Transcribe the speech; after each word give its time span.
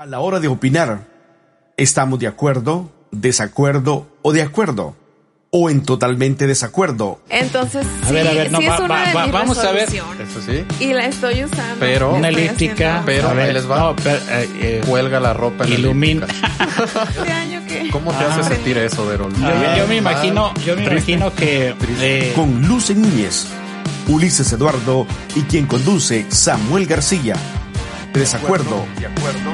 A 0.00 0.06
la 0.06 0.20
hora 0.20 0.40
de 0.40 0.48
opinar, 0.48 1.06
¿estamos 1.76 2.18
de 2.18 2.26
acuerdo, 2.26 2.90
desacuerdo 3.10 4.06
o 4.22 4.32
de 4.32 4.40
acuerdo? 4.40 4.96
¿O 5.50 5.68
en 5.68 5.82
totalmente 5.82 6.46
desacuerdo? 6.46 7.20
Entonces, 7.28 7.86
A 8.02 8.06
sí, 8.08 8.14
ver, 8.14 8.26
a 8.26 8.32
ver, 8.32 8.50
no, 8.50 8.60
sí 8.60 8.66
va- 8.66 8.74
es 8.76 8.80
una 8.80 8.88
va- 8.94 9.04
de 9.06 9.12
va- 9.12 9.22
mis 9.24 9.32
vamos 9.34 9.58
a 9.58 9.72
ver. 9.72 9.90
Eso 9.90 10.40
sí. 10.46 10.64
Y 10.82 10.94
la 10.94 11.04
estoy 11.04 11.44
usando. 11.44 11.74
Pero- 11.80 12.14
Una 12.14 12.28
elíptica. 12.30 13.02
Pero 13.04 13.28
a 13.28 13.34
ver, 13.34 13.48
ahí 13.48 13.52
les 13.52 13.70
va. 13.70 13.78
no, 13.78 13.96
pero, 13.96 14.16
eh, 14.16 14.48
eh, 14.62 14.82
Cuelga 14.88 15.20
la 15.20 15.34
ropa 15.34 15.64
en 15.64 15.70
la 15.70 15.76
Ilumina. 15.80 16.26
¿Este 17.18 17.30
año 17.30 17.60
qué? 17.68 17.90
¿Cómo 17.92 18.10
te 18.12 18.24
hace 18.24 18.40
Ah. 18.40 18.44
sentir 18.44 18.78
eso, 18.78 19.06
Derol? 19.06 19.34
yo, 19.34 19.40
yo- 19.50 19.76
yo 19.76 19.86
me 19.86 19.96
imagino, 19.96 20.54
yo 20.64 20.76
me 20.76 20.84
Triste. 20.88 21.12
imagino 21.12 21.34
que 21.34 21.74
eh, 22.00 22.32
Con 22.34 22.66
Luce 22.66 22.94
Núñez, 22.94 23.48
Ulises 24.08 24.50
Eduardo 24.50 25.06
y 25.36 25.42
quien 25.42 25.66
conduce 25.66 26.24
Samuel 26.30 26.86
García. 26.86 27.34
Desacuerdo. 28.14 28.86
De 28.98 29.06
acuerdo. 29.06 29.50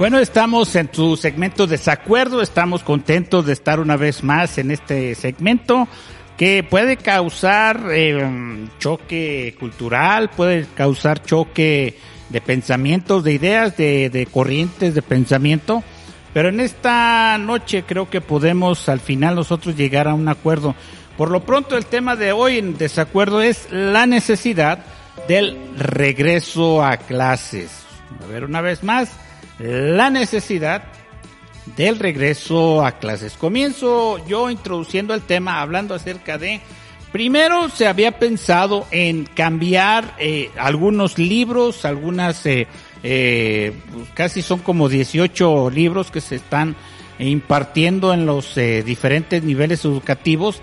Bueno, 0.00 0.18
estamos 0.18 0.74
en 0.76 0.88
tu 0.88 1.14
segmento 1.18 1.66
desacuerdo, 1.66 2.40
estamos 2.40 2.82
contentos 2.82 3.44
de 3.44 3.52
estar 3.52 3.80
una 3.80 3.98
vez 3.98 4.24
más 4.24 4.56
en 4.56 4.70
este 4.70 5.14
segmento 5.14 5.86
que 6.38 6.62
puede 6.62 6.96
causar 6.96 7.82
eh, 7.90 8.66
choque 8.78 9.54
cultural, 9.60 10.30
puede 10.30 10.64
causar 10.74 11.22
choque 11.22 11.98
de 12.30 12.40
pensamientos, 12.40 13.24
de 13.24 13.34
ideas, 13.34 13.76
de, 13.76 14.08
de 14.08 14.24
corrientes 14.24 14.94
de 14.94 15.02
pensamiento, 15.02 15.84
pero 16.32 16.48
en 16.48 16.60
esta 16.60 17.36
noche 17.36 17.84
creo 17.86 18.08
que 18.08 18.22
podemos 18.22 18.88
al 18.88 19.00
final 19.00 19.34
nosotros 19.34 19.76
llegar 19.76 20.08
a 20.08 20.14
un 20.14 20.28
acuerdo. 20.28 20.74
Por 21.18 21.30
lo 21.30 21.44
pronto 21.44 21.76
el 21.76 21.84
tema 21.84 22.16
de 22.16 22.32
hoy 22.32 22.56
en 22.56 22.78
desacuerdo 22.78 23.42
es 23.42 23.70
la 23.70 24.06
necesidad 24.06 24.78
del 25.28 25.58
regreso 25.76 26.82
a 26.82 26.96
clases. 26.96 27.84
A 28.24 28.26
ver, 28.28 28.46
una 28.46 28.62
vez 28.62 28.82
más, 28.82 29.10
la 29.60 30.10
necesidad 30.10 30.84
del 31.76 31.98
regreso 31.98 32.84
a 32.84 32.92
clases. 32.92 33.34
Comienzo 33.34 34.24
yo 34.26 34.50
introduciendo 34.50 35.14
el 35.14 35.20
tema 35.22 35.60
hablando 35.60 35.94
acerca 35.94 36.38
de, 36.38 36.60
primero 37.12 37.68
se 37.68 37.86
había 37.86 38.18
pensado 38.18 38.86
en 38.90 39.24
cambiar 39.26 40.14
eh, 40.18 40.50
algunos 40.56 41.18
libros, 41.18 41.84
algunas, 41.84 42.44
eh, 42.46 42.66
eh, 43.02 43.72
pues 43.92 44.08
casi 44.14 44.42
son 44.42 44.60
como 44.60 44.88
18 44.88 45.70
libros 45.70 46.10
que 46.10 46.20
se 46.20 46.36
están 46.36 46.74
impartiendo 47.18 48.14
en 48.14 48.24
los 48.24 48.56
eh, 48.56 48.82
diferentes 48.82 49.42
niveles 49.42 49.84
educativos, 49.84 50.60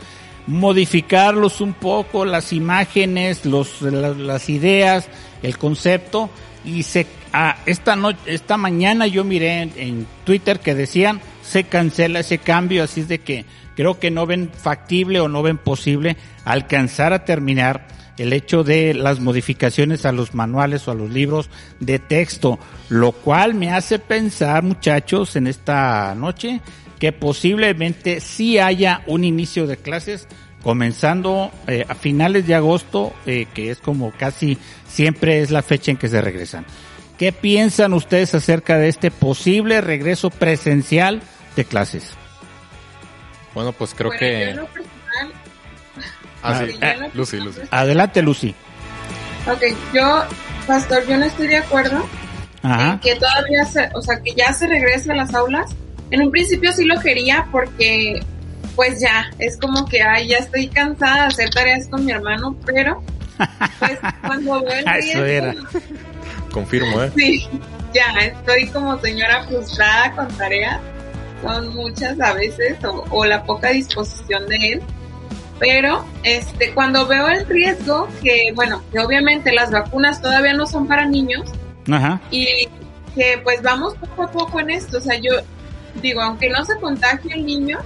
modificarlos 0.47 1.61
un 1.61 1.73
poco, 1.73 2.25
las 2.25 2.51
imágenes, 2.51 3.45
los, 3.45 3.81
la- 3.83 4.09
las 4.09 4.49
ideas, 4.49 5.07
el 5.43 5.57
concepto, 5.57 6.29
y 6.65 6.83
se 6.83 7.05
ah, 7.33 7.57
esta 7.65 7.95
noche, 7.95 8.19
esta 8.25 8.57
mañana 8.57 9.07
yo 9.07 9.23
miré 9.23 9.61
en, 9.61 10.07
Twitter 10.23 10.59
que 10.59 10.75
decían 10.75 11.21
se 11.41 11.63
cancela 11.63 12.19
ese 12.19 12.37
cambio, 12.37 12.83
así 12.83 13.01
es 13.01 13.07
de 13.07 13.19
que 13.19 13.45
creo 13.75 13.99
que 13.99 14.11
no 14.11 14.25
ven 14.25 14.51
factible 14.51 15.19
o 15.19 15.29
no 15.29 15.41
ven 15.41 15.57
posible 15.57 16.17
alcanzar 16.43 17.13
a 17.13 17.23
terminar 17.23 17.87
el 18.17 18.33
hecho 18.33 18.63
de 18.63 18.93
las 18.93 19.19
modificaciones 19.19 20.05
a 20.05 20.11
los 20.11 20.33
manuales 20.33 20.87
o 20.87 20.91
a 20.91 20.95
los 20.95 21.09
libros 21.11 21.49
de 21.79 21.99
texto, 21.99 22.59
lo 22.89 23.11
cual 23.11 23.53
me 23.53 23.71
hace 23.71 23.99
pensar, 23.99 24.63
muchachos, 24.63 25.35
en 25.35 25.47
esta 25.47 26.15
noche 26.15 26.61
que 26.99 27.11
posiblemente 27.11 28.19
sí 28.19 28.57
haya 28.57 29.03
un 29.05 29.23
inicio 29.23 29.67
de 29.67 29.77
clases 29.77 30.27
comenzando 30.63 31.51
eh, 31.67 31.85
a 31.87 31.95
finales 31.95 32.47
de 32.47 32.55
agosto, 32.55 33.13
eh, 33.25 33.47
que 33.53 33.71
es 33.71 33.77
como 33.79 34.11
casi 34.11 34.57
siempre 34.87 35.41
es 35.41 35.51
la 35.51 35.61
fecha 35.61 35.91
en 35.91 35.97
que 35.97 36.07
se 36.07 36.21
regresan. 36.21 36.65
¿Qué 37.17 37.31
piensan 37.31 37.93
ustedes 37.93 38.35
acerca 38.35 38.77
de 38.77 38.89
este 38.89 39.09
posible 39.11 39.81
regreso 39.81 40.29
presencial 40.29 41.21
de 41.55 41.65
clases? 41.65 42.11
Bueno, 43.53 43.71
pues 43.71 43.93
creo 43.95 44.09
Bueno, 44.09 44.19
que... 44.19 44.53
yo 44.55 44.65
personal, 44.67 45.33
Ah, 46.43 46.59
Ah, 46.61 46.65
sí. 46.67 46.77
yo 46.79 47.13
Lucy. 47.15 47.37
Adelante, 47.71 48.21
Lucy. 48.21 48.53
Ok, 49.51 49.63
yo, 49.93 50.23
Pastor, 50.67 51.07
yo 51.07 51.17
no 51.17 51.25
estoy 51.25 51.47
de 51.47 51.57
acuerdo 51.57 52.07
en 52.63 52.99
que 52.99 53.15
todavía 53.15 53.65
se, 53.65 53.89
o 53.95 54.01
sea, 54.01 54.21
que 54.21 54.33
ya 54.35 54.53
se 54.53 54.67
regrese 54.67 55.11
a 55.11 55.15
las 55.15 55.33
aulas. 55.33 55.71
En 56.11 56.21
un 56.21 56.29
principio 56.31 56.71
sí 56.73 56.85
lo 56.85 56.99
quería 57.01 57.47
porque, 57.51 58.19
pues 58.75 58.99
ya, 59.01 59.31
es 59.39 59.57
como 59.57 59.85
que, 59.85 60.01
ay, 60.03 60.27
ya 60.29 60.37
estoy 60.37 60.67
cansada 60.67 61.21
de 61.21 61.27
hacer 61.27 61.49
tareas 61.49 61.87
con 61.87 62.05
mi 62.05 62.11
hermano, 62.11 62.55
pero, 62.65 63.01
pues, 63.79 63.97
cuando 64.25 64.61
veo 64.61 64.73
el 64.73 64.87
Eso 64.99 65.25
era. 65.25 65.51
riesgo, 65.51 65.69
Confirmo, 66.51 67.01
¿eh? 67.03 67.11
Sí, 67.15 67.47
ya, 67.93 68.11
estoy 68.19 68.67
como 68.67 68.99
señora 68.99 69.43
frustrada 69.43 70.13
con 70.15 70.27
tareas. 70.37 70.79
Son 71.41 71.75
muchas 71.75 72.19
a 72.19 72.33
veces, 72.33 72.83
o, 72.83 73.05
o 73.11 73.25
la 73.25 73.43
poca 73.43 73.69
disposición 73.69 74.47
de 74.47 74.55
él. 74.55 74.81
Pero, 75.59 76.05
este, 76.23 76.73
cuando 76.73 77.07
veo 77.07 77.27
el 77.27 77.47
riesgo, 77.47 78.07
que, 78.21 78.51
bueno, 78.53 78.83
que 78.91 78.99
obviamente 78.99 79.51
las 79.51 79.71
vacunas 79.71 80.21
todavía 80.21 80.53
no 80.53 80.67
son 80.67 80.87
para 80.87 81.05
niños, 81.05 81.49
Ajá. 81.91 82.21
y 82.29 82.67
que 83.15 83.39
pues 83.43 83.61
vamos 83.63 83.95
poco 83.95 84.23
a 84.23 84.31
poco 84.31 84.59
en 84.59 84.69
esto. 84.69 84.97
O 84.97 85.01
sea, 85.01 85.17
yo 85.17 85.31
digo, 86.01 86.21
aunque 86.21 86.49
no 86.49 86.63
se 86.63 86.77
contagie 86.77 87.33
el 87.33 87.45
niño, 87.45 87.79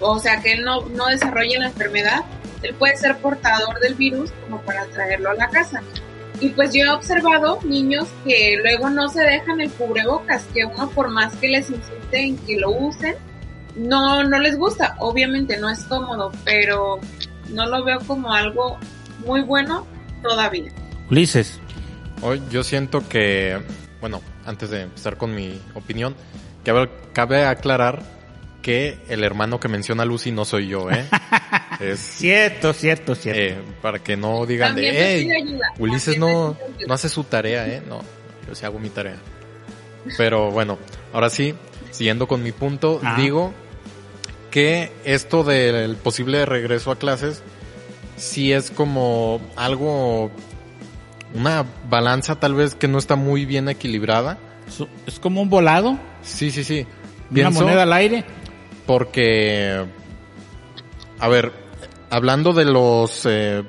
o 0.00 0.18
sea, 0.18 0.40
que 0.40 0.52
él 0.52 0.64
no, 0.64 0.82
no 0.88 1.06
desarrolle 1.06 1.58
la 1.58 1.66
enfermedad, 1.66 2.24
él 2.62 2.74
puede 2.74 2.96
ser 2.96 3.16
portador 3.18 3.80
del 3.80 3.94
virus 3.94 4.30
como 4.44 4.60
para 4.62 4.86
traerlo 4.86 5.30
a 5.30 5.34
la 5.34 5.48
casa. 5.48 5.82
Y 6.42 6.48
pues 6.48 6.72
yo 6.74 6.82
he 6.82 6.90
observado 6.90 7.60
niños 7.62 8.08
que 8.24 8.58
luego 8.60 8.90
no 8.90 9.08
se 9.08 9.20
dejan 9.22 9.60
el 9.60 9.70
cubrebocas, 9.70 10.42
que 10.52 10.64
uno 10.64 10.90
por 10.90 11.08
más 11.08 11.32
que 11.36 11.46
les 11.46 11.70
insiste 11.70 12.20
en 12.20 12.36
que 12.36 12.58
lo 12.58 12.72
usen, 12.72 13.14
no, 13.76 14.24
no 14.24 14.40
les 14.40 14.58
gusta. 14.58 14.96
Obviamente 14.98 15.56
no 15.58 15.70
es 15.70 15.84
cómodo, 15.84 16.32
pero 16.44 16.98
no 17.50 17.66
lo 17.66 17.84
veo 17.84 18.00
como 18.00 18.32
algo 18.32 18.76
muy 19.24 19.42
bueno 19.42 19.86
todavía. 20.20 20.72
Ulises. 21.08 21.60
Hoy 22.22 22.42
yo 22.50 22.64
siento 22.64 23.08
que, 23.08 23.62
bueno, 24.00 24.20
antes 24.44 24.70
de 24.70 24.82
empezar 24.82 25.16
con 25.16 25.36
mi 25.36 25.60
opinión, 25.74 26.16
que 26.64 26.72
a 26.72 26.74
ver, 26.74 26.90
cabe 27.12 27.44
aclarar 27.44 28.02
que 28.62 28.98
el 29.08 29.22
hermano 29.22 29.60
que 29.60 29.68
menciona 29.68 30.04
Lucy 30.04 30.32
no 30.32 30.44
soy 30.44 30.66
yo, 30.66 30.90
¿eh? 30.90 31.06
es 31.82 31.98
Cierto, 32.00 32.72
cierto, 32.72 33.14
cierto. 33.14 33.40
eh, 33.40 33.56
para 33.80 33.98
que 33.98 34.16
no 34.16 34.46
digan 34.46 34.70
También 34.74 34.94
de, 34.94 35.28
hey. 35.28 35.58
Ulises 35.78 36.18
no, 36.18 36.56
no 36.86 36.94
hace 36.94 37.08
su 37.08 37.24
tarea, 37.24 37.66
¿eh? 37.66 37.82
No, 37.88 38.02
yo 38.48 38.54
sí 38.54 38.64
hago 38.64 38.78
mi 38.78 38.88
tarea. 38.90 39.16
Pero 40.16 40.50
bueno, 40.50 40.78
ahora 41.12 41.30
sí, 41.30 41.54
siguiendo 41.90 42.26
con 42.26 42.42
mi 42.42 42.52
punto, 42.52 43.00
digo 43.16 43.52
que 44.50 44.92
esto 45.04 45.44
del 45.44 45.96
posible 45.96 46.44
regreso 46.44 46.90
a 46.90 46.96
clases 46.98 47.42
sí 48.16 48.52
es 48.52 48.70
como 48.70 49.40
algo, 49.56 50.30
una 51.34 51.64
balanza 51.88 52.38
tal 52.38 52.54
vez 52.54 52.74
que 52.74 52.88
no 52.88 52.98
está 52.98 53.16
muy 53.16 53.44
bien 53.46 53.68
equilibrada. 53.68 54.38
Es 55.06 55.18
como 55.18 55.40
un 55.42 55.50
volado, 55.50 55.98
Sí, 56.22 56.50
sí, 56.50 56.64
sí. 56.64 56.80
una 57.30 57.34
Pienso 57.34 57.60
moneda 57.62 57.82
al 57.84 57.92
aire. 57.92 58.24
porque, 58.86 59.84
a 61.18 61.28
ver, 61.28 61.52
hablando 62.12 62.52
de 62.52 62.66
los 62.66 63.24
eh, 63.24 63.64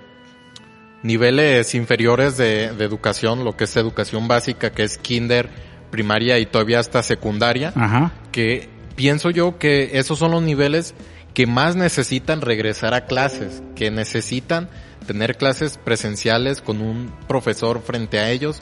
niveles 1.02 1.74
inferiores 1.76 2.36
de, 2.36 2.74
de 2.74 2.84
educación, 2.84 3.46
lo 3.46 3.56
que 3.56 3.64
es 3.64 3.76
educación 3.78 4.28
básica, 4.28 4.74
que 4.74 4.84
es 4.84 4.98
kinder, 4.98 5.50
primaria 5.90 6.38
y 6.40 6.46
todavía 6.46 6.80
hasta 6.80 7.04
secundaria, 7.04 7.72
Ajá. 7.74 8.12
que 8.34 8.68
pienso 8.98 9.30
yo 9.30 9.58
que 9.58 9.92
esos 9.94 10.20
son 10.20 10.32
los 10.32 10.44
niveles 10.44 10.94
que 11.34 11.48
más 11.48 11.78
necesitan 11.78 12.42
regresar 12.42 12.94
a 12.94 13.06
clases, 13.06 13.64
que 13.76 13.92
necesitan 13.92 14.68
tener 15.08 15.38
clases 15.38 15.78
presenciales 15.78 16.62
con 16.62 16.82
un 16.82 17.14
profesor 17.30 17.82
frente 17.82 18.20
a 18.20 18.30
ellos, 18.30 18.62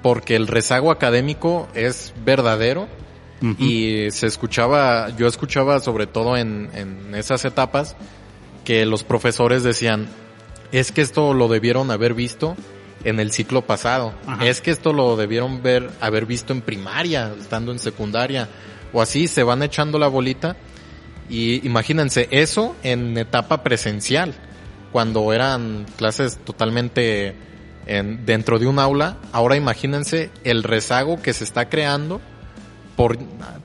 porque 0.00 0.36
el 0.36 0.46
rezago 0.46 0.92
académico 0.92 1.68
es 1.74 2.14
verdadero 2.24 2.86
y 3.58 4.10
se 4.10 4.26
escuchaba, 4.26 5.10
yo 5.16 5.26
escuchaba 5.26 5.80
sobre 5.80 6.06
todo 6.06 6.36
en, 6.36 6.70
en 6.74 7.14
esas 7.14 7.44
etapas 7.44 7.96
que 8.68 8.84
los 8.84 9.02
profesores 9.02 9.62
decían, 9.62 10.08
es 10.72 10.92
que 10.92 11.00
esto 11.00 11.32
lo 11.32 11.48
debieron 11.48 11.90
haber 11.90 12.12
visto 12.12 12.54
en 13.02 13.18
el 13.18 13.32
ciclo 13.32 13.62
pasado, 13.62 14.12
Ajá. 14.26 14.44
es 14.44 14.60
que 14.60 14.70
esto 14.70 14.92
lo 14.92 15.16
debieron 15.16 15.62
ver, 15.62 15.90
haber 16.02 16.26
visto 16.26 16.52
en 16.52 16.60
primaria, 16.60 17.32
estando 17.40 17.72
en 17.72 17.78
secundaria, 17.78 18.46
o 18.92 19.00
así 19.00 19.26
se 19.26 19.42
van 19.42 19.62
echando 19.62 19.98
la 19.98 20.08
bolita 20.08 20.54
y 21.30 21.66
imagínense 21.66 22.28
eso 22.30 22.76
en 22.82 23.16
etapa 23.16 23.62
presencial, 23.62 24.34
cuando 24.92 25.32
eran 25.32 25.86
clases 25.96 26.36
totalmente 26.36 27.34
en, 27.86 28.26
dentro 28.26 28.58
de 28.58 28.66
un 28.66 28.78
aula, 28.80 29.16
ahora 29.32 29.56
imagínense 29.56 30.30
el 30.44 30.62
rezago 30.62 31.22
que 31.22 31.32
se 31.32 31.44
está 31.44 31.70
creando 31.70 32.20
por 32.96 33.16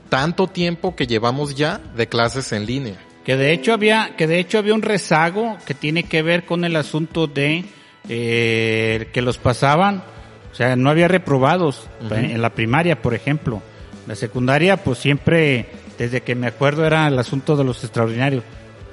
tanto 0.08 0.46
tiempo 0.46 0.96
que 0.96 1.06
llevamos 1.06 1.56
ya 1.56 1.78
de 1.94 2.06
clases 2.06 2.52
en 2.52 2.64
línea. 2.64 2.96
Que 3.24 3.36
de 3.36 3.52
hecho 3.52 3.72
había, 3.72 4.14
que 4.16 4.26
de 4.26 4.38
hecho 4.38 4.58
había 4.58 4.74
un 4.74 4.82
rezago 4.82 5.56
que 5.66 5.74
tiene 5.74 6.04
que 6.04 6.22
ver 6.22 6.44
con 6.44 6.64
el 6.64 6.76
asunto 6.76 7.26
de 7.26 7.64
eh, 8.08 9.08
que 9.12 9.22
los 9.22 9.38
pasaban, 9.38 10.02
o 10.52 10.54
sea, 10.54 10.76
no 10.76 10.90
había 10.90 11.08
reprobados 11.08 11.88
en 12.10 12.40
la 12.40 12.50
primaria, 12.50 13.00
por 13.00 13.14
ejemplo. 13.14 13.62
La 14.06 14.14
secundaria, 14.14 14.76
pues 14.76 14.98
siempre, 14.98 15.66
desde 15.98 16.20
que 16.20 16.34
me 16.34 16.46
acuerdo, 16.46 16.86
era 16.86 17.08
el 17.08 17.18
asunto 17.18 17.56
de 17.56 17.64
los 17.64 17.82
extraordinarios. 17.82 18.44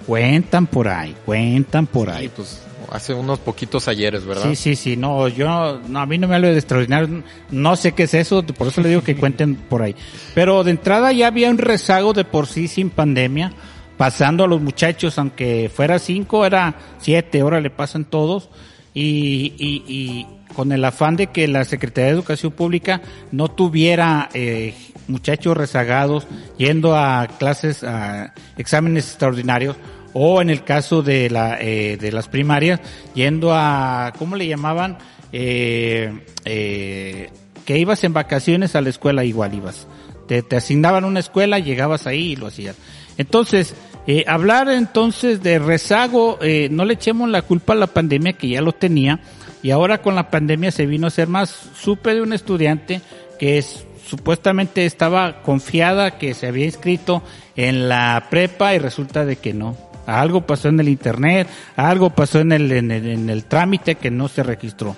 Cuentan 0.07 0.65
por 0.65 0.87
ahí, 0.87 1.15
cuentan 1.25 1.85
por 1.85 2.09
ahí. 2.09 2.23
Sí, 2.23 2.31
pues 2.35 2.63
hace 2.91 3.13
unos 3.13 3.39
poquitos 3.39 3.87
ayeres, 3.87 4.25
¿verdad? 4.25 4.43
Sí, 4.49 4.55
sí, 4.55 4.75
sí, 4.75 4.97
no, 4.97 5.27
yo, 5.27 5.79
no, 5.87 5.99
a 5.99 6.05
mí 6.05 6.17
no 6.17 6.27
me 6.27 6.35
hablo 6.35 6.47
de 6.47 6.57
extraordinario, 6.57 7.23
no 7.49 7.75
sé 7.75 7.93
qué 7.93 8.03
es 8.03 8.13
eso, 8.13 8.43
por 8.43 8.67
eso 8.67 8.81
le 8.81 8.89
digo 8.89 9.03
que 9.03 9.15
cuenten 9.15 9.55
por 9.55 9.81
ahí. 9.81 9.95
Pero 10.33 10.63
de 10.63 10.71
entrada 10.71 11.11
ya 11.11 11.27
había 11.27 11.49
un 11.49 11.57
rezago 11.57 12.13
de 12.13 12.25
por 12.25 12.47
sí 12.47 12.67
sin 12.67 12.89
pandemia, 12.89 13.53
pasando 13.97 14.43
a 14.43 14.47
los 14.47 14.61
muchachos, 14.61 15.17
aunque 15.17 15.71
fuera 15.73 15.99
cinco, 15.99 16.45
era 16.45 16.75
siete, 16.99 17.41
ahora 17.41 17.61
le 17.61 17.69
pasan 17.69 18.05
todos, 18.05 18.49
y, 18.93 19.53
y, 19.57 19.83
y 19.87 20.27
con 20.53 20.71
el 20.71 20.83
afán 20.83 21.15
de 21.15 21.27
que 21.27 21.47
la 21.47 21.63
Secretaría 21.63 22.07
de 22.07 22.13
Educación 22.13 22.51
Pública 22.51 23.01
no 23.31 23.47
tuviera 23.47 24.29
eh, 24.33 24.73
muchachos 25.07 25.55
rezagados 25.55 26.27
yendo 26.57 26.95
a 26.95 27.27
clases, 27.39 27.83
a 27.83 28.33
exámenes 28.57 29.07
extraordinarios, 29.07 29.77
o 30.13 30.41
en 30.41 30.49
el 30.49 30.63
caso 30.63 31.01
de 31.01 31.29
la 31.29 31.57
eh, 31.61 31.97
de 31.97 32.11
las 32.11 32.27
primarias 32.27 32.81
yendo 33.13 33.53
a 33.53 34.11
cómo 34.17 34.35
le 34.35 34.47
llamaban 34.47 34.97
eh, 35.31 36.25
eh, 36.43 37.29
que 37.71 37.79
ibas 37.79 38.03
en 38.03 38.11
vacaciones 38.11 38.75
a 38.75 38.81
la 38.81 38.89
escuela 38.89 39.23
igual 39.23 39.53
ibas. 39.53 39.87
Te, 40.27 40.43
asignaban 40.53 41.05
una 41.05 41.21
escuela 41.21 41.57
llegabas 41.57 42.05
ahí 42.05 42.33
y 42.33 42.35
lo 42.35 42.47
hacías. 42.47 42.75
Entonces 43.17 43.75
eh, 44.07 44.25
hablar 44.27 44.67
entonces 44.67 45.41
de 45.41 45.57
rezago 45.57 46.37
eh, 46.41 46.67
no 46.69 46.83
le 46.83 46.95
echemos 46.95 47.29
la 47.29 47.43
culpa 47.43 47.71
a 47.71 47.77
la 47.77 47.87
pandemia 47.87 48.33
que 48.33 48.49
ya 48.49 48.61
lo 48.61 48.73
tenía 48.73 49.21
y 49.63 49.71
ahora 49.71 50.01
con 50.01 50.15
la 50.15 50.29
pandemia 50.29 50.69
se 50.71 50.85
vino 50.85 51.07
a 51.07 51.11
ser 51.11 51.29
más. 51.29 51.69
Supe 51.79 52.13
de 52.13 52.21
un 52.21 52.33
estudiante 52.33 52.99
que 53.39 53.57
es 53.57 53.85
supuestamente 54.05 54.85
estaba 54.85 55.41
confiada 55.41 56.17
que 56.17 56.33
se 56.33 56.47
había 56.47 56.65
inscrito 56.65 57.23
en 57.55 57.87
la 57.87 58.27
prepa 58.29 58.75
y 58.75 58.79
resulta 58.79 59.23
de 59.23 59.37
que 59.37 59.53
no. 59.53 59.77
Algo 60.07 60.45
pasó 60.45 60.67
en 60.67 60.81
el 60.81 60.89
internet, 60.89 61.47
algo 61.77 62.09
pasó 62.09 62.41
en 62.41 62.51
el, 62.51 62.69
en 62.73 62.91
el, 62.91 63.07
en 63.07 63.29
el 63.29 63.45
trámite 63.45 63.95
que 63.95 64.11
no 64.11 64.27
se 64.27 64.43
registró. 64.43 64.97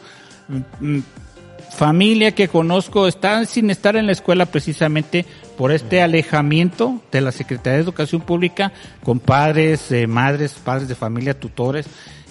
Familia 1.75 2.33
que 2.33 2.47
conozco 2.47 3.07
están 3.07 3.47
sin 3.47 3.71
estar 3.71 3.95
en 3.95 4.05
la 4.05 4.11
escuela 4.11 4.45
precisamente 4.45 5.25
por 5.57 5.71
este 5.71 6.03
alejamiento 6.03 7.01
de 7.11 7.21
la 7.21 7.31
Secretaría 7.31 7.77
de 7.77 7.83
Educación 7.83 8.21
Pública 8.21 8.71
con 9.03 9.19
padres, 9.19 9.91
eh, 9.91 10.05
madres, 10.05 10.53
padres 10.53 10.87
de 10.87 10.93
familia, 10.93 11.39
tutores, 11.39 11.87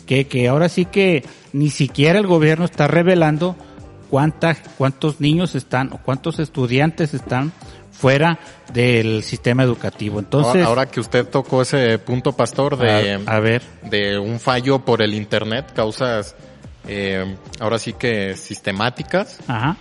que, 0.07 0.29
que 0.29 0.47
ahora 0.47 0.69
sí 0.69 0.85
que 0.85 1.25
ni 1.53 1.71
siquiera 1.71 2.21
el 2.21 2.27
gobierno 2.29 2.65
está 2.65 2.87
revelando 2.87 3.57
cuántas, 4.11 4.59
cuántos 4.79 5.21
niños 5.21 5.57
están 5.57 5.93
o 5.93 5.99
cuántos 5.99 6.39
estudiantes 6.39 7.13
están 7.13 7.53
fuera 7.91 8.39
del 8.73 9.25
sistema 9.25 9.65
educativo. 9.65 10.21
Entonces, 10.21 10.65
ahora 10.65 10.87
que 10.87 11.01
usted 11.01 11.27
tocó 11.27 11.63
ese 11.63 11.99
punto, 11.99 12.33
pastor, 12.33 12.77
de, 12.77 13.21
a, 13.27 13.37
a 13.37 13.41
ver, 13.41 13.63
de 13.91 14.19
un 14.19 14.39
fallo 14.39 14.85
por 14.85 15.03
el 15.03 15.15
internet, 15.15 15.73
causas 15.75 16.37
eh, 16.87 17.37
ahora 17.61 17.79
sí 17.79 17.93
que 17.93 18.37
sistemáticas, 18.37 19.39
ajá, 19.47 19.77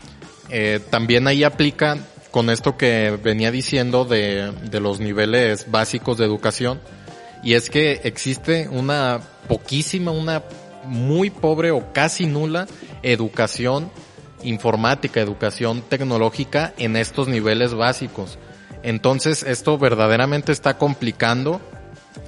eh, 0.50 0.80
también 0.90 1.28
ahí 1.28 1.44
aplica 1.44 1.98
con 2.32 2.50
esto 2.50 2.78
que 2.78 3.18
venía 3.22 3.52
diciendo 3.52 4.06
de, 4.06 4.52
de 4.52 4.80
los 4.80 5.00
niveles 5.00 5.70
básicos 5.70 6.18
de 6.18 6.26
educación, 6.26 6.80
y 7.44 7.54
es 7.56 7.70
que 7.70 8.02
existe 8.04 8.68
una 8.70 9.20
poquísima, 9.48 10.12
una 10.12 10.44
muy 10.86 11.30
pobre 11.30 11.72
o 11.72 11.92
casi 11.94 12.26
nula 12.26 12.68
educación 13.04 13.92
informática, 14.44 15.20
educación 15.20 15.82
tecnológica 15.82 16.74
en 16.78 16.96
estos 16.96 17.28
niveles 17.28 17.74
básicos. 17.74 18.38
Entonces 18.84 19.44
esto 19.44 19.78
verdaderamente 19.78 20.52
está 20.52 20.78
complicando 20.78 21.62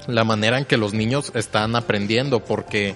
la 0.08 0.24
manera 0.24 0.58
en 0.58 0.66
que 0.66 0.78
los 0.78 0.94
niños 0.94 1.32
están 1.36 1.76
aprendiendo 1.76 2.44
porque 2.44 2.96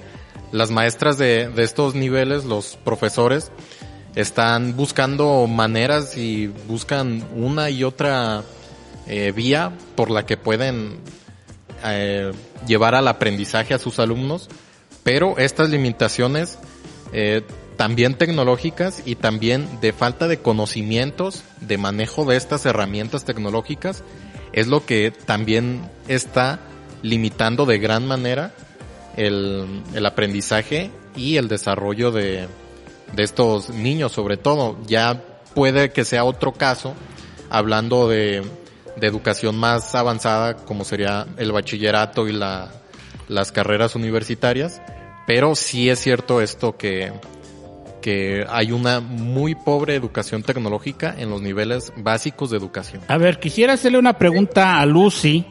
las 0.52 0.72
maestras 0.72 1.18
de, 1.18 1.50
de 1.50 1.64
estos 1.64 1.96
niveles, 1.96 2.46
los 2.46 2.78
profesores, 2.84 3.52
están 4.16 4.76
buscando 4.76 5.46
maneras 5.46 6.18
y 6.18 6.48
buscan 6.48 7.24
una 7.36 7.70
y 7.70 7.84
otra 7.84 8.44
eh, 9.06 9.32
vía 9.32 9.72
por 9.96 10.10
la 10.10 10.26
que 10.26 10.38
pueden 10.38 10.98
eh, 11.86 12.32
llevar 12.66 12.96
al 12.96 13.08
aprendizaje 13.08 13.74
a 13.74 13.78
sus 13.78 14.00
alumnos, 14.00 14.50
pero 15.04 15.38
estas 15.38 15.70
limitaciones 15.70 16.58
eh, 17.14 17.44
también 17.78 18.16
tecnológicas 18.16 19.04
y 19.06 19.16
también 19.16 19.80
de 19.82 19.94
falta 19.94 20.28
de 20.28 20.40
conocimientos 20.40 21.44
de 21.62 21.78
manejo 21.78 22.26
de 22.26 22.38
estas 22.38 22.66
herramientas 22.66 23.24
tecnológicas 23.24 24.04
es 24.52 24.68
lo 24.68 24.86
que 24.86 25.12
también 25.12 25.90
está 26.08 26.60
limitando 27.04 27.66
de 27.66 27.78
gran 27.78 28.08
manera 28.08 28.52
el, 29.18 29.84
el 29.94 30.06
aprendizaje 30.06 30.92
y 31.16 31.36
el 31.36 31.48
desarrollo 31.50 32.12
de, 32.12 32.48
de 33.14 33.24
estos 33.24 33.70
niños 33.70 34.14
sobre 34.14 34.38
todo. 34.38 34.78
Ya 34.88 35.22
puede 35.54 35.92
que 35.92 36.06
sea 36.06 36.24
otro 36.24 36.54
caso 36.54 36.94
hablando 37.50 38.08
de, 38.08 38.44
de 38.96 39.08
educación 39.08 39.58
más 39.58 39.96
avanzada 39.96 40.56
como 40.56 40.84
sería 40.84 41.28
el 41.38 41.52
bachillerato 41.52 42.28
y 42.28 42.34
la, 42.34 42.72
las 43.28 43.52
carreras 43.52 43.96
universitarias, 43.96 44.82
pero 45.26 45.56
sí 45.56 45.90
es 45.90 46.00
cierto 46.00 46.42
esto 46.42 46.78
que, 46.78 47.12
que 48.02 48.46
hay 48.50 48.72
una 48.72 49.00
muy 49.00 49.56
pobre 49.56 49.96
educación 49.96 50.44
tecnológica 50.44 51.16
en 51.18 51.30
los 51.30 51.42
niveles 51.42 51.92
básicos 51.98 52.52
de 52.52 52.58
educación. 52.58 53.02
A 53.08 53.18
ver, 53.18 53.40
quisiera 53.40 53.74
hacerle 53.74 53.98
una 53.98 54.18
pregunta 54.18 54.80
a 54.80 54.86
Lucy 54.86 55.46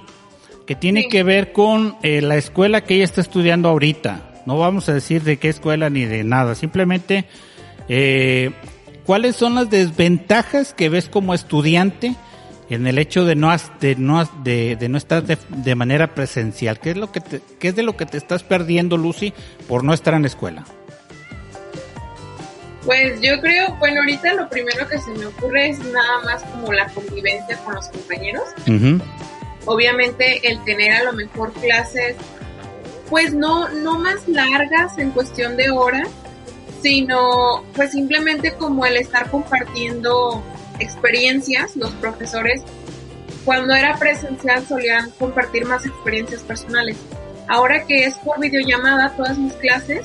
que 0.66 0.74
tiene 0.74 1.02
Sí. 1.02 1.08
que 1.08 1.22
ver 1.22 1.52
con 1.52 1.96
eh, 2.02 2.20
la 2.20 2.36
escuela 2.36 2.82
que 2.82 2.94
ella 2.96 3.04
está 3.04 3.20
estudiando 3.20 3.68
ahorita. 3.68 4.42
No 4.46 4.58
vamos 4.58 4.88
a 4.88 4.94
decir 4.94 5.22
de 5.22 5.38
qué 5.38 5.48
escuela 5.48 5.90
ni 5.90 6.04
de 6.04 6.22
nada, 6.24 6.54
simplemente 6.54 7.24
eh, 7.88 8.50
cuáles 9.04 9.36
son 9.36 9.54
las 9.54 9.70
desventajas 9.70 10.74
que 10.74 10.88
ves 10.88 11.08
como 11.08 11.34
estudiante 11.34 12.14
en 12.68 12.86
el 12.88 12.98
hecho 12.98 13.24
de 13.24 13.36
no 13.36 13.54
de 13.80 13.94
no 13.96 14.24
de, 14.42 14.74
de 14.76 14.88
no 14.88 14.98
estar 14.98 15.22
de, 15.22 15.38
de 15.48 15.74
manera 15.76 16.14
presencial. 16.14 16.80
¿Qué 16.80 16.90
es 16.90 16.96
lo 16.96 17.12
que 17.12 17.20
te- 17.20 17.40
qué 17.60 17.68
es 17.68 17.76
de 17.76 17.82
lo 17.84 17.96
que 17.96 18.06
te 18.06 18.18
estás 18.18 18.42
perdiendo, 18.42 18.96
Lucy, 18.96 19.32
por 19.68 19.84
no 19.84 19.92
estar 19.94 20.14
en 20.14 20.22
la 20.22 20.28
escuela? 20.28 20.64
Pues 22.84 23.20
yo 23.20 23.40
creo, 23.40 23.74
bueno, 23.80 24.00
ahorita 24.00 24.32
lo 24.34 24.48
primero 24.48 24.86
que 24.88 24.98
se 24.98 25.10
me 25.12 25.26
ocurre 25.26 25.70
es 25.70 25.78
nada 25.80 26.20
más 26.24 26.42
como 26.44 26.72
la 26.72 26.86
convivencia 26.88 27.56
con 27.64 27.74
los 27.74 27.88
compañeros. 27.88 28.44
Ujú. 28.68 29.00
Obviamente 29.66 30.48
el 30.48 30.64
tener 30.64 30.92
a 30.92 31.04
lo 31.04 31.12
mejor 31.12 31.52
clases, 31.52 32.16
pues 33.10 33.34
no, 33.34 33.68
no 33.68 33.98
más 33.98 34.26
largas 34.26 34.98
en 34.98 35.10
cuestión 35.10 35.56
de 35.56 35.70
horas, 35.70 36.08
sino 36.82 37.64
pues 37.74 37.92
simplemente 37.92 38.54
como 38.54 38.86
el 38.86 38.96
estar 38.96 39.30
compartiendo 39.30 40.42
experiencias, 40.78 41.76
los 41.76 41.90
profesores 41.92 42.62
cuando 43.46 43.74
era 43.74 43.96
presencial 43.96 44.66
solían 44.66 45.10
compartir 45.12 45.64
más 45.66 45.86
experiencias 45.86 46.42
personales. 46.42 46.96
Ahora 47.48 47.84
que 47.86 48.04
es 48.04 48.16
por 48.18 48.40
videollamada 48.40 49.14
todas 49.16 49.38
mis 49.38 49.52
clases, 49.54 50.04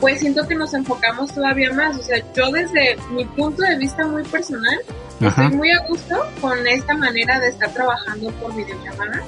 pues 0.00 0.18
siento 0.18 0.48
que 0.48 0.56
nos 0.56 0.74
enfocamos 0.74 1.32
todavía 1.32 1.72
más. 1.72 1.96
O 1.96 2.02
sea, 2.02 2.18
yo 2.34 2.50
desde 2.50 2.96
mi 3.12 3.24
punto 3.24 3.62
de 3.62 3.76
vista 3.76 4.04
muy 4.06 4.24
personal, 4.24 4.76
Ajá. 5.20 5.44
estoy 5.44 5.56
muy 5.56 5.70
a 5.70 5.80
gusto 5.86 6.16
con 6.40 6.66
esta 6.66 6.94
manera 6.94 7.40
de 7.40 7.48
estar 7.48 7.70
trabajando 7.72 8.30
por 8.32 8.54
videollamada, 8.54 9.22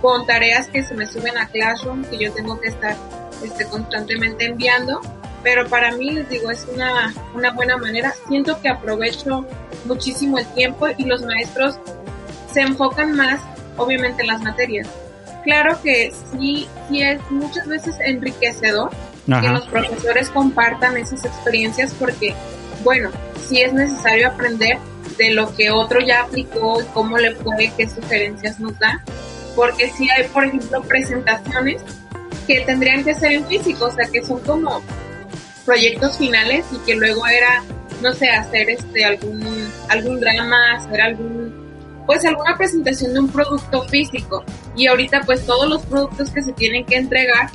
con 0.00 0.26
tareas 0.26 0.68
que 0.68 0.82
se 0.82 0.94
me 0.94 1.06
suben 1.06 1.38
a 1.38 1.48
Classroom, 1.48 2.04
que 2.04 2.18
yo 2.18 2.32
tengo 2.32 2.60
que 2.60 2.68
estar 2.68 2.96
este, 3.42 3.64
constantemente 3.66 4.44
enviando. 4.46 5.00
Pero 5.42 5.68
para 5.68 5.90
mí, 5.92 6.10
les 6.10 6.28
digo, 6.28 6.50
es 6.50 6.66
una, 6.72 7.12
una 7.34 7.50
buena 7.50 7.76
manera. 7.76 8.14
Siento 8.28 8.60
que 8.60 8.68
aprovecho 8.68 9.44
muchísimo 9.86 10.38
el 10.38 10.46
tiempo 10.54 10.86
y 10.96 11.04
los 11.04 11.22
maestros 11.22 11.78
se 12.52 12.60
enfocan 12.60 13.16
más, 13.16 13.40
obviamente, 13.76 14.22
en 14.22 14.28
las 14.28 14.42
materias. 14.42 14.88
Claro 15.42 15.80
que 15.82 16.12
sí, 16.30 16.68
sí 16.88 17.02
es 17.02 17.20
muchas 17.30 17.66
veces 17.66 17.96
enriquecedor 18.04 18.90
que 19.26 19.32
Ajá. 19.34 19.52
los 19.52 19.66
profesores 19.66 20.30
compartan 20.30 20.96
esas 20.96 21.24
experiencias 21.24 21.92
porque, 21.98 22.34
bueno, 22.82 23.10
sí 23.48 23.60
es 23.60 23.72
necesario 23.72 24.28
aprender 24.28 24.78
de 25.18 25.30
lo 25.30 25.54
que 25.54 25.70
otro 25.70 26.00
ya 26.00 26.22
aplicó 26.22 26.80
y 26.80 26.84
cómo 26.86 27.18
le 27.18 27.34
fue, 27.34 27.72
qué 27.76 27.88
sugerencias 27.88 28.58
nos 28.60 28.78
da, 28.78 29.02
porque 29.54 29.90
sí 29.90 30.08
hay, 30.10 30.24
por 30.28 30.44
ejemplo, 30.44 30.82
presentaciones 30.82 31.82
que 32.46 32.60
tendrían 32.62 33.04
que 33.04 33.14
ser 33.14 33.32
en 33.32 33.46
físico, 33.46 33.86
o 33.86 33.90
sea, 33.90 34.06
que 34.10 34.22
son 34.22 34.40
como 34.40 34.82
proyectos 35.64 36.18
finales 36.18 36.64
y 36.72 36.78
que 36.78 36.94
luego 36.94 37.26
era, 37.26 37.62
no 38.00 38.12
sé, 38.12 38.28
hacer 38.30 38.70
este 38.70 39.04
algún 39.04 39.42
algún 39.88 40.20
drama, 40.20 40.74
hacer 40.76 41.00
algún 41.00 41.62
pues 42.06 42.24
alguna 42.24 42.56
presentación 42.56 43.14
de 43.14 43.20
un 43.20 43.28
producto 43.28 43.82
físico. 43.84 44.44
Y 44.76 44.86
ahorita 44.88 45.20
pues 45.24 45.46
todos 45.46 45.68
los 45.68 45.82
productos 45.86 46.30
que 46.30 46.42
se 46.42 46.52
tienen 46.52 46.84
que 46.84 46.96
entregar 46.96 47.50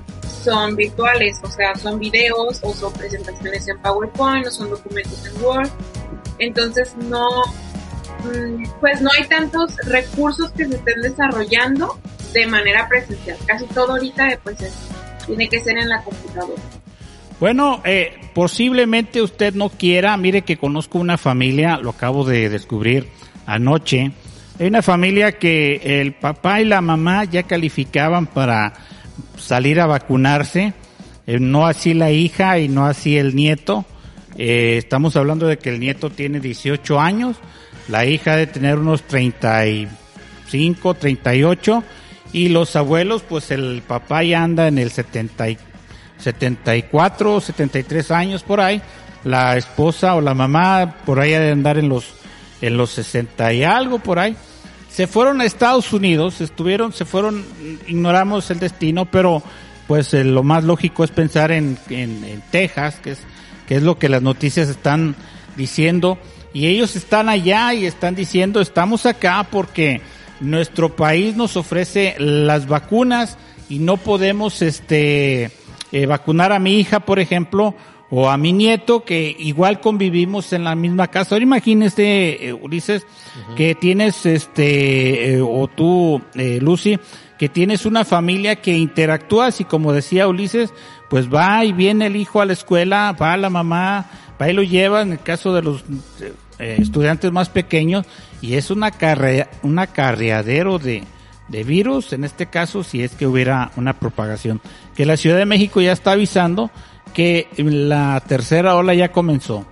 son 0.48 0.78
virtuales, 0.78 1.38
o 1.44 1.52
sea, 1.52 1.76
son 1.76 2.00
videos 2.00 2.60
o 2.64 2.74
son 2.74 2.94
presentaciones 2.94 3.68
en 3.68 3.78
PowerPoint 3.80 4.48
o 4.48 4.52
son 4.52 4.70
documentos 4.70 5.26
en 5.26 5.44
Word. 5.44 5.70
Entonces 6.40 6.96
no, 7.10 7.28
mm, 8.24 8.64
pues 8.80 9.02
no 9.02 9.10
hay 9.18 9.28
tantos 9.28 9.76
recursos 9.86 10.50
que 10.52 10.66
se 10.66 10.76
estén 10.76 11.02
desarrollando 11.02 12.00
de 12.32 12.48
manera 12.48 12.88
presencial. 12.88 13.38
Casi 13.46 13.66
todo 13.66 13.92
ahorita 13.94 14.40
pues 14.42 14.58
tiene 15.26 15.50
que 15.50 15.60
ser 15.60 15.78
en 15.78 15.90
la 15.90 16.02
computadora. 16.02 16.62
Bueno, 17.42 17.82
eh, 17.84 18.14
posiblemente 18.34 19.22
usted 19.22 19.54
no 19.54 19.68
quiera, 19.68 20.16
mire 20.16 20.44
que 20.44 20.58
conozco 20.58 20.98
una 20.98 21.18
familia, 21.18 21.78
lo 21.78 21.90
acabo 21.90 22.24
de 22.24 22.50
descubrir 22.50 23.10
anoche, 23.46 24.12
hay 24.60 24.68
una 24.68 24.82
familia 24.82 25.34
que 25.34 26.02
el 26.02 26.14
papá 26.14 26.62
y 26.62 26.66
la 26.66 26.82
mamá 26.82 27.26
ya 27.26 27.44
calificaban 27.44 28.26
para 28.26 28.74
salir 29.38 29.80
a 29.80 29.86
vacunarse, 29.86 30.74
eh, 31.26 31.40
no 31.40 31.66
así 31.68 31.94
la 31.94 32.12
hija 32.12 32.60
y 32.60 32.68
no 32.68 32.86
así 32.86 33.18
el 33.18 33.36
nieto. 33.36 33.86
Eh, 34.38 34.76
estamos 34.78 35.16
hablando 35.16 35.48
de 35.48 35.58
que 35.58 35.70
el 35.70 35.80
nieto 35.80 36.10
tiene 36.10 36.40
18 36.40 37.00
años, 37.00 37.38
la 37.88 38.06
hija 38.06 38.36
de 38.36 38.48
tener 38.48 38.78
unos 38.78 39.04
35, 39.04 40.94
38 40.94 41.84
y 42.34 42.50
los 42.50 42.76
abuelos, 42.76 43.24
pues 43.28 43.52
el 43.52 43.82
papá 43.88 44.24
ya 44.24 44.44
anda 44.44 44.68
en 44.68 44.78
el 44.78 44.92
70, 44.92 45.46
74, 46.18 47.42
73 47.42 48.12
años 48.12 48.44
por 48.44 48.60
ahí, 48.62 48.82
la 49.24 49.58
esposa 49.58 50.16
o 50.16 50.22
la 50.22 50.34
mamá 50.34 50.98
por 51.06 51.20
ahí 51.20 51.34
ha 51.34 51.40
de 51.40 51.52
andar 51.52 51.78
en 51.78 51.90
los 51.90 52.14
en 52.60 52.76
los 52.76 52.90
60 52.92 53.54
y 53.54 53.64
algo 53.64 54.00
por 54.00 54.18
ahí 54.18 54.36
se 54.98 55.06
fueron 55.06 55.42
a 55.42 55.46
Estados 55.46 55.94
Unidos, 55.94 56.42
estuvieron, 56.42 56.92
se 56.92 57.06
fueron, 57.06 57.46
ignoramos 57.88 58.50
el 58.52 58.60
destino, 58.60 59.06
pero 59.06 59.44
pues 59.88 60.14
eh, 60.14 60.24
lo 60.24 60.44
más 60.44 60.64
lógico 60.64 61.04
es 61.04 61.12
pensar 61.12 61.52
en, 61.52 61.78
en, 61.90 62.42
Texas, 62.52 63.00
que 63.02 63.12
es, 63.12 63.20
que 63.68 63.76
es 63.76 63.84
lo 63.84 63.98
que 63.98 64.10
las 64.10 64.22
noticias 64.22 64.70
están 64.70 65.16
diciendo, 65.56 66.18
y 66.54 66.68
ellos 66.68 66.96
están 66.96 67.30
allá 67.30 67.74
y 67.74 67.86
están 67.86 68.16
diciendo, 68.16 68.62
estamos 68.62 69.06
acá 69.06 69.48
porque 69.50 70.02
nuestro 70.40 70.96
país 70.96 71.36
nos 71.36 71.58
ofrece 71.58 72.16
las 72.20 72.68
vacunas 72.68 73.38
y 73.70 73.80
no 73.80 73.98
podemos 73.98 74.62
este 74.62 75.52
eh, 75.92 76.06
vacunar 76.06 76.52
a 76.52 76.60
mi 76.60 76.80
hija, 76.80 77.00
por 77.02 77.20
ejemplo, 77.20 77.76
o 78.10 78.30
a 78.30 78.38
mi 78.38 78.54
nieto 78.54 79.04
que 79.04 79.36
igual 79.38 79.82
convivimos 79.82 80.54
en 80.54 80.64
la 80.64 80.76
misma 80.76 81.08
casa. 81.08 81.36
Ahora 81.36 81.44
imagínese, 81.44 82.48
eh, 82.48 82.54
Ulises, 82.54 83.06
que 83.56 83.76
tienes 83.76 84.26
este, 84.26 85.34
eh, 85.34 85.42
o 85.42 85.68
tú, 85.68 86.22
eh, 86.36 86.60
Lucy, 86.62 86.98
que 87.38 87.50
tienes 87.50 87.86
una 87.86 88.06
familia 88.06 88.58
que 88.58 88.78
interactúas 88.78 89.62
y 89.62 89.66
como 89.66 89.94
decía 89.94 90.28
Ulises, 90.28 90.74
pues 91.10 91.34
va 91.34 91.64
y 91.64 91.72
viene 91.72 92.08
el 92.08 92.16
hijo 92.16 92.42
a 92.42 92.46
la 92.46 92.54
escuela, 92.54 93.16
va 93.20 93.38
la 93.38 93.50
mamá, 93.50 94.06
va 94.42 94.50
y 94.50 94.54
lo 94.54 94.64
lleva 94.64 95.02
en 95.02 95.14
el 95.14 95.20
caso 95.20 95.54
de 95.54 95.62
los 95.62 95.84
estudiantes 96.60 97.32
más 97.32 97.50
pequeños 97.50 98.06
y 98.42 98.56
es 98.56 98.72
una 98.72 98.92
carre, 98.92 99.48
un 99.64 99.80
acarreadero 99.80 100.80
de, 100.80 101.04
de 101.48 101.64
virus, 101.64 102.14
en 102.14 102.24
este 102.24 102.48
caso 102.48 102.84
si 102.84 103.04
es 103.04 103.14
que 103.14 103.28
hubiera 103.28 103.72
una 103.76 103.94
propagación. 103.94 104.62
Que 104.96 105.06
la 105.06 105.18
Ciudad 105.18 105.38
de 105.38 105.46
México 105.46 105.82
ya 105.82 105.92
está 105.92 106.14
avisando 106.14 106.72
que 107.14 107.48
la 107.58 108.22
tercera 108.28 108.76
ola 108.76 108.94
ya 108.94 109.12
comenzó. 109.12 109.66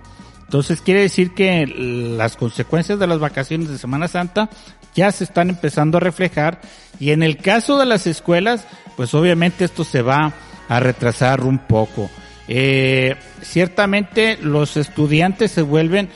Entonces 0.44 0.80
quiere 0.80 1.00
decir 1.00 1.34
que 1.34 1.66
las 1.66 2.36
consecuencias 2.36 3.00
de 3.00 3.06
las 3.08 3.18
vacaciones 3.18 3.68
de 3.68 3.78
Semana 3.78 4.06
Santa 4.06 4.48
ya 4.96 5.12
se 5.12 5.24
están 5.24 5.50
empezando 5.50 5.98
a 5.98 6.00
reflejar 6.00 6.60
y 6.98 7.10
en 7.10 7.22
el 7.22 7.36
caso 7.36 7.78
de 7.78 7.86
las 7.86 8.06
escuelas, 8.06 8.66
pues 8.96 9.14
obviamente 9.14 9.64
esto 9.64 9.84
se 9.84 10.02
va 10.02 10.32
a 10.68 10.80
retrasar 10.80 11.42
un 11.42 11.58
poco. 11.58 12.10
Eh, 12.48 13.16
ciertamente 13.42 14.38
los 14.40 14.76
estudiantes 14.76 15.52
se 15.52 15.62
vuelven 15.62 16.08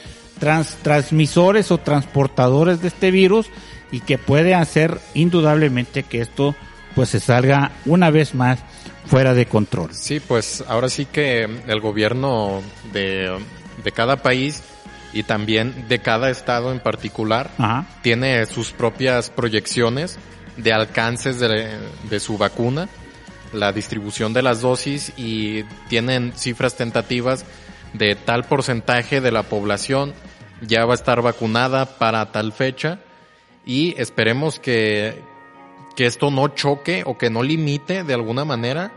transmisores 0.82 1.70
o 1.70 1.78
transportadores 1.78 2.80
de 2.80 2.88
este 2.88 3.10
virus 3.10 3.46
y 3.92 4.00
que 4.00 4.16
puede 4.16 4.54
hacer 4.54 4.98
indudablemente 5.14 6.02
que 6.02 6.22
esto 6.22 6.54
pues 6.94 7.10
se 7.10 7.20
salga 7.20 7.72
una 7.84 8.10
vez 8.10 8.34
más 8.34 8.60
fuera 9.06 9.34
de 9.34 9.46
control. 9.46 9.92
Sí, 9.92 10.20
pues 10.20 10.64
ahora 10.66 10.88
sí 10.88 11.04
que 11.04 11.48
el 11.66 11.80
gobierno 11.80 12.62
de, 12.92 13.38
de 13.84 13.92
cada 13.92 14.22
país 14.22 14.62
y 15.12 15.24
también 15.24 15.88
de 15.88 16.00
cada 16.00 16.30
estado 16.30 16.72
en 16.72 16.80
particular 16.80 17.50
tiene 18.02 18.46
sus 18.46 18.72
propias 18.72 19.30
proyecciones 19.30 20.18
de 20.56 20.72
alcances 20.72 21.40
de, 21.40 21.78
de, 22.08 22.20
su 22.20 22.38
vacuna, 22.38 22.88
la 23.52 23.72
distribución 23.72 24.32
de 24.32 24.42
las 24.42 24.60
dosis 24.60 25.12
y 25.16 25.64
tienen 25.88 26.32
cifras 26.36 26.76
tentativas 26.76 27.44
de 27.92 28.14
tal 28.14 28.44
porcentaje 28.44 29.20
de 29.20 29.32
la 29.32 29.42
población 29.42 30.14
ya 30.60 30.84
va 30.84 30.92
a 30.92 30.94
estar 30.94 31.22
vacunada 31.22 31.98
para 31.98 32.32
tal 32.32 32.52
fecha 32.52 33.00
y 33.64 33.94
esperemos 34.00 34.58
que, 34.58 35.22
que 35.96 36.06
esto 36.06 36.30
no 36.30 36.48
choque 36.48 37.02
o 37.06 37.18
que 37.18 37.30
no 37.30 37.42
limite 37.42 38.04
de 38.04 38.14
alguna 38.14 38.44
manera 38.44 38.92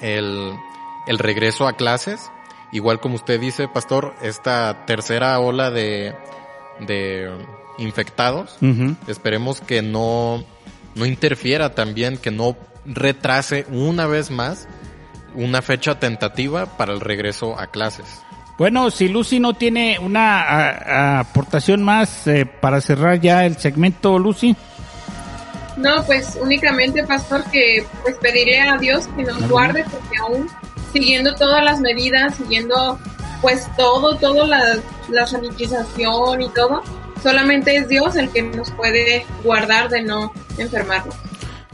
el, 0.00 0.52
el 1.06 1.18
regreso 1.18 1.66
a 1.66 1.74
clases. 1.74 2.30
Igual 2.72 3.00
como 3.00 3.14
usted 3.14 3.40
dice, 3.40 3.68
pastor, 3.68 4.14
esta 4.22 4.84
tercera 4.86 5.38
ola 5.40 5.70
de, 5.70 6.14
de 6.80 7.30
infectados, 7.78 8.58
esperemos 9.06 9.60
que 9.60 9.80
no, 9.80 10.44
no 10.94 11.06
interfiera 11.06 11.74
también, 11.74 12.18
que 12.18 12.30
no 12.30 12.56
retrase 12.84 13.66
una 13.70 14.06
vez 14.06 14.30
más 14.30 14.68
una 15.34 15.62
fecha 15.62 15.98
tentativa 15.98 16.76
para 16.76 16.92
el 16.92 17.00
regreso 17.00 17.58
a 17.58 17.68
clases. 17.68 18.22
Bueno, 18.58 18.90
si 18.90 19.08
Lucy 19.08 19.38
no 19.38 19.54
tiene 19.54 19.98
una 20.00 21.20
aportación 21.20 21.82
más 21.82 22.26
eh, 22.26 22.44
para 22.44 22.80
cerrar 22.80 23.20
ya 23.20 23.46
el 23.46 23.56
segmento, 23.56 24.18
Lucy. 24.18 24.56
No, 25.76 26.04
pues 26.04 26.36
únicamente, 26.40 27.04
pastor, 27.04 27.44
que 27.52 27.86
pues 28.02 28.16
pediré 28.16 28.60
a 28.60 28.76
Dios 28.76 29.06
que 29.16 29.22
nos 29.22 29.48
guarde 29.48 29.84
porque 29.84 30.18
aún 30.18 30.48
siguiendo 30.92 31.34
todas 31.34 31.62
las 31.64 31.80
medidas, 31.80 32.36
siguiendo 32.36 32.98
pues 33.40 33.68
todo, 33.76 34.16
todo 34.16 34.46
la, 34.46 34.78
la 35.08 35.26
sanitización 35.26 36.42
y 36.42 36.48
todo, 36.50 36.82
solamente 37.22 37.76
es 37.76 37.88
Dios 37.88 38.16
el 38.16 38.30
que 38.30 38.42
nos 38.42 38.70
puede 38.72 39.24
guardar 39.44 39.88
de 39.88 40.02
no 40.02 40.32
enfermarnos. 40.58 41.14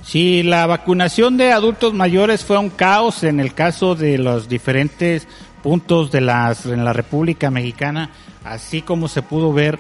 Sí, 0.03 0.43
la 0.43 0.67
vacunación 0.67 1.39
de 1.39 1.53
adultos 1.53 1.95
mayores 1.95 2.45
fue 2.45 2.59
un 2.59 2.69
caos 2.69 3.25
en 3.25 3.41
el 3.41 3.55
caso 3.55 3.95
de 3.95 4.19
los 4.19 4.49
diferentes 4.49 5.27
puntos 5.63 6.11
de 6.13 6.21
las 6.21 6.67
en 6.67 6.85
la 6.85 6.93
República 6.93 7.51
Mexicana, 7.51 8.11
así 8.45 8.83
como 8.83 9.09
se 9.09 9.23
pudo 9.23 9.51
ver, 9.55 9.79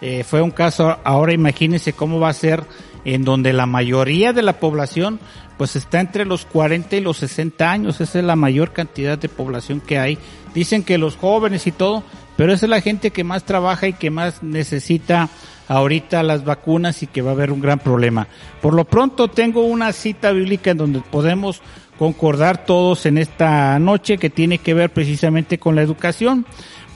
eh, 0.00 0.24
fue 0.24 0.42
un 0.42 0.50
caso. 0.50 0.98
Ahora 1.04 1.32
imagínense 1.32 1.92
cómo 1.92 2.18
va 2.18 2.30
a 2.30 2.34
ser 2.34 2.64
en 3.04 3.24
donde 3.24 3.52
la 3.52 3.66
mayoría 3.66 4.32
de 4.32 4.42
la 4.42 4.60
población 4.60 5.20
pues 5.58 5.76
está 5.76 6.00
entre 6.00 6.24
los 6.24 6.46
40 6.46 6.96
y 6.96 7.00
los 7.00 7.18
60 7.18 7.70
años, 7.70 8.00
esa 8.00 8.18
es 8.18 8.24
la 8.24 8.36
mayor 8.36 8.72
cantidad 8.72 9.18
de 9.18 9.28
población 9.28 9.80
que 9.80 9.98
hay. 9.98 10.16
Dicen 10.54 10.82
que 10.82 10.96
los 10.96 11.16
jóvenes 11.16 11.66
y 11.66 11.72
todo, 11.72 12.02
pero 12.36 12.54
esa 12.54 12.64
es 12.64 12.70
la 12.70 12.80
gente 12.80 13.10
que 13.10 13.24
más 13.24 13.44
trabaja 13.44 13.86
y 13.86 13.92
que 13.92 14.10
más 14.10 14.42
necesita 14.42 15.28
ahorita 15.68 16.22
las 16.22 16.44
vacunas 16.44 17.02
y 17.02 17.06
que 17.06 17.20
va 17.22 17.30
a 17.30 17.34
haber 17.34 17.52
un 17.52 17.60
gran 17.60 17.78
problema. 17.78 18.26
Por 18.62 18.72
lo 18.72 18.86
pronto 18.86 19.28
tengo 19.28 19.62
una 19.64 19.92
cita 19.92 20.32
bíblica 20.32 20.70
en 20.70 20.78
donde 20.78 21.00
podemos 21.00 21.60
concordar 21.98 22.64
todos 22.64 23.04
en 23.04 23.18
esta 23.18 23.78
noche 23.78 24.16
que 24.16 24.30
tiene 24.30 24.56
que 24.56 24.72
ver 24.72 24.90
precisamente 24.90 25.58
con 25.58 25.76
la 25.76 25.82
educación. 25.82 26.46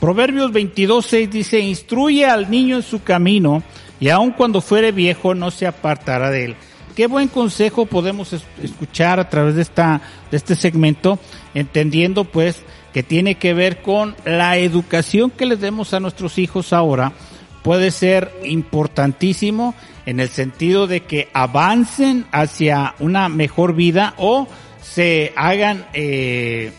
Proverbios 0.00 0.50
22.6 0.52 1.28
dice, 1.28 1.60
instruye 1.60 2.24
al 2.24 2.50
niño 2.50 2.76
en 2.76 2.82
su 2.82 3.02
camino 3.02 3.62
y 4.04 4.10
aun 4.10 4.32
cuando 4.32 4.60
fuere 4.60 4.92
viejo 4.92 5.34
no 5.34 5.50
se 5.50 5.66
apartará 5.66 6.30
de 6.30 6.44
él. 6.44 6.56
Qué 6.94 7.06
buen 7.06 7.26
consejo 7.26 7.86
podemos 7.86 8.34
escuchar 8.62 9.18
a 9.18 9.30
través 9.30 9.54
de 9.54 9.62
esta, 9.62 10.02
de 10.30 10.36
este 10.36 10.56
segmento, 10.56 11.18
entendiendo 11.54 12.26
pues 12.26 12.60
que 12.92 13.02
tiene 13.02 13.36
que 13.36 13.54
ver 13.54 13.80
con 13.80 14.14
la 14.26 14.58
educación 14.58 15.30
que 15.30 15.46
les 15.46 15.58
demos 15.58 15.94
a 15.94 16.00
nuestros 16.00 16.36
hijos 16.36 16.74
ahora, 16.74 17.14
puede 17.62 17.90
ser 17.90 18.30
importantísimo 18.44 19.74
en 20.04 20.20
el 20.20 20.28
sentido 20.28 20.86
de 20.86 21.00
que 21.00 21.30
avancen 21.32 22.26
hacia 22.30 22.96
una 22.98 23.30
mejor 23.30 23.74
vida 23.74 24.12
o 24.18 24.46
se 24.82 25.32
hagan 25.34 25.86
eh, 25.94 26.74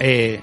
eh, 0.00 0.40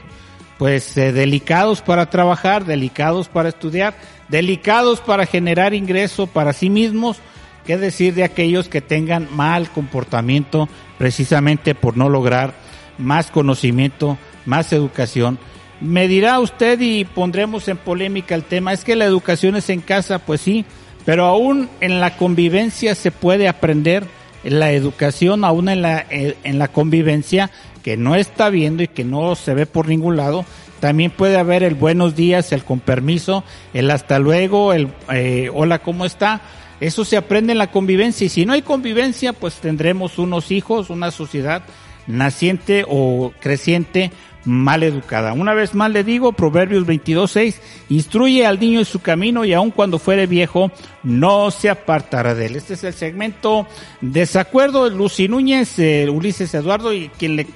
pues 0.57 0.95
eh, 0.95 1.11
delicados 1.11 1.81
para 1.81 2.09
trabajar, 2.09 2.63
delicados 2.63 3.27
para 3.27 3.49
estudiar, 3.49 3.95
delicados 4.31 5.01
para 5.01 5.25
generar 5.25 5.73
ingreso 5.73 6.25
para 6.25 6.53
sí 6.53 6.69
mismos, 6.69 7.17
qué 7.65 7.77
decir 7.77 8.15
de 8.15 8.23
aquellos 8.23 8.69
que 8.69 8.81
tengan 8.81 9.27
mal 9.35 9.69
comportamiento 9.69 10.67
precisamente 10.97 11.75
por 11.75 11.97
no 11.97 12.09
lograr 12.09 12.53
más 12.97 13.29
conocimiento, 13.29 14.17
más 14.45 14.71
educación. 14.73 15.37
Me 15.81 16.07
dirá 16.07 16.39
usted 16.39 16.79
y 16.79 17.05
pondremos 17.05 17.67
en 17.67 17.77
polémica 17.77 18.33
el 18.33 18.43
tema, 18.43 18.71
es 18.71 18.83
que 18.83 18.95
la 18.95 19.05
educación 19.05 19.55
es 19.55 19.69
en 19.69 19.81
casa, 19.81 20.19
pues 20.19 20.41
sí, 20.41 20.65
Pero 21.03 21.25
aún 21.25 21.67
en 21.79 21.99
la 21.99 22.15
convivencia 22.15 22.93
se 22.93 23.09
puede 23.09 23.47
aprender 23.47 24.05
la 24.43 24.71
educación, 24.71 25.43
aún 25.43 25.67
en 25.67 25.81
la, 25.81 26.05
eh, 26.11 26.37
en 26.43 26.59
la 26.59 26.67
convivencia 26.67 27.49
que 27.81 27.97
no 27.97 28.15
está 28.15 28.51
viendo 28.51 28.83
y 28.83 28.87
que 28.87 29.03
no 29.03 29.35
se 29.35 29.55
ve 29.55 29.65
por 29.65 29.87
ningún 29.87 30.15
lado. 30.15 30.45
También 30.81 31.11
puede 31.11 31.37
haber 31.37 31.61
el 31.61 31.75
buenos 31.75 32.15
días, 32.15 32.51
el 32.51 32.65
con 32.65 32.79
permiso, 32.79 33.43
el 33.73 33.91
hasta 33.91 34.17
luego, 34.17 34.73
el 34.73 34.89
eh, 35.13 35.49
hola, 35.53 35.79
¿cómo 35.79 36.05
está? 36.05 36.41
Eso 36.79 37.05
se 37.05 37.17
aprende 37.17 37.51
en 37.51 37.59
la 37.59 37.71
convivencia 37.71 38.25
y 38.25 38.29
si 38.29 38.47
no 38.47 38.53
hay 38.53 38.63
convivencia, 38.63 39.31
pues 39.31 39.57
tendremos 39.57 40.17
unos 40.17 40.49
hijos, 40.51 40.89
una 40.89 41.11
sociedad 41.11 41.61
naciente 42.07 42.83
o 42.89 43.31
creciente 43.39 44.11
mal 44.43 44.81
educada. 44.81 45.33
Una 45.33 45.53
vez 45.53 45.75
más 45.75 45.91
le 45.91 46.03
digo, 46.03 46.33
Proverbios 46.33 46.85
22.6, 46.85 47.55
instruye 47.89 48.45
al 48.45 48.59
niño 48.59 48.79
en 48.79 48.85
su 48.85 48.99
camino 48.99 49.45
y 49.45 49.53
aun 49.53 49.71
cuando 49.71 49.99
fuere 49.99 50.25
viejo, 50.25 50.71
no 51.03 51.51
se 51.51 51.69
apartará 51.69 52.33
de 52.33 52.47
él. 52.47 52.55
Este 52.55 52.73
es 52.73 52.83
el 52.83 52.93
segmento 52.93 53.67
Desacuerdo, 54.01 54.89
Lucy 54.89 55.27
Núñez, 55.27 55.77
eh, 55.79 56.09
Ulises 56.09 56.53
Eduardo 56.53 56.93
y 56.93 57.09
quien, 57.09 57.35
le 57.35 57.47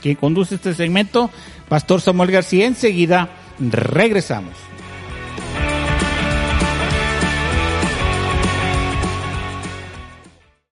quien 0.00 0.14
conduce 0.16 0.54
este 0.54 0.74
segmento, 0.74 1.30
Pastor 1.70 2.00
Samuel 2.00 2.32
García. 2.32 2.66
Enseguida 2.66 3.28
regresamos. 3.60 4.69